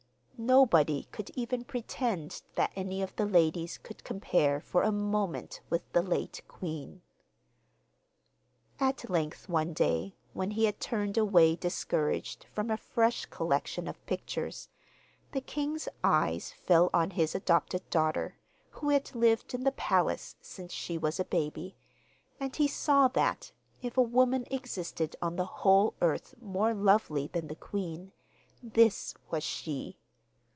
[0.43, 5.83] nobody could even pretend that any of the ladies could compare for a moment with
[5.93, 6.99] the late queen.
[8.79, 14.03] At length, one day, when he had turned away discouraged from a fresh collection of
[14.07, 14.67] pictures,
[15.31, 18.39] the king's eyes fell on his adopted daughter,
[18.71, 21.75] who had lived in the palace since she was a baby,
[22.39, 23.51] and he saw that,
[23.83, 28.11] if a woman existed on the whole earth more lovely than the queen,
[28.63, 29.99] this was she!